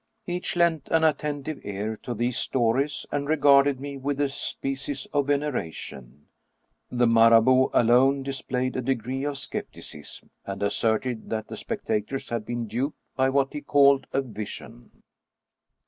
Each 0.25 0.55
lent 0.55 0.87
an 0.89 1.03
attentive 1.03 1.59
ear 1.63 1.95
to 1.97 2.15
these 2.15 2.35
stories, 2.35 3.05
and 3.11 3.29
regarded 3.29 3.79
me 3.79 3.97
with 3.97 4.19
a 4.19 4.29
species 4.29 5.05
of 5.13 5.27
veneration; 5.27 6.25
the 6.89 7.05
Marabout 7.05 7.69
alone 7.71 8.23
dis 8.23 8.41
played 8.41 8.75
a 8.75 8.81
degree 8.81 9.23
of 9.23 9.37
skepticism, 9.37 10.31
and 10.43 10.63
asserted 10.63 11.29
that 11.29 11.49
the 11.49 11.55
spec 11.55 11.85
tators 11.85 12.31
had 12.31 12.47
been 12.47 12.65
duped 12.65 12.97
by 13.15 13.29
what 13.29 13.53
he 13.53 13.61
called 13.61 14.07
a 14.11 14.23
vision. 14.23 15.03